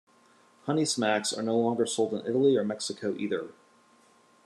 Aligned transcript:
Honey 0.63 0.83
Smacks 0.85 1.31
are 1.31 1.43
no 1.43 1.55
longer 1.55 1.85
sold 1.85 2.13
in 2.15 2.25
Italy 2.25 2.57
or 2.57 2.63
Mexico 2.63 3.13
either. 3.19 3.51